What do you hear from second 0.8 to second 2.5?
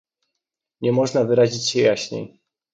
Nie można wyrazić się jaśniej